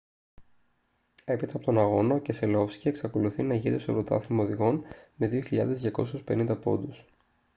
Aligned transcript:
έπειτα 1.25 1.55
από 1.55 1.65
τον 1.65 1.79
αγώνα 1.79 2.15
ο 2.15 2.19
κεσελόφσκι 2.19 2.87
εξακολουθεί 2.87 3.43
να 3.43 3.53
ηγείται 3.53 3.77
στο 3.77 3.93
πρωτάθλημα 3.93 4.43
οδηγών 4.43 4.83
με 5.15 5.29
2.250 5.49 6.61
πόντους 6.61 7.05